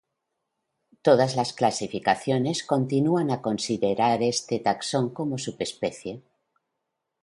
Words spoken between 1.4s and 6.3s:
clasificaciones continúan a considerar este taxón como subespecie.